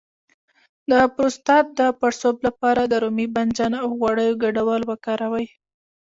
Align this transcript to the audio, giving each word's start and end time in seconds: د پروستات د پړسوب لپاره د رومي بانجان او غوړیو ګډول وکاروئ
د 0.89 0.91
پروستات 1.15 1.65
د 1.79 1.81
پړسوب 1.99 2.35
لپاره 2.47 2.81
د 2.85 2.93
رومي 3.03 3.27
بانجان 3.35 3.73
او 3.83 3.87
غوړیو 3.99 4.39
ګډول 4.43 4.81
وکاروئ 4.91 5.47